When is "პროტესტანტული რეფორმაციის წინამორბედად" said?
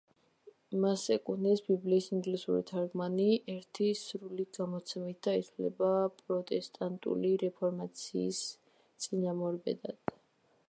6.23-10.17